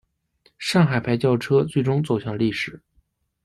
[0.57, 2.81] 上海牌轿车最终走向历史。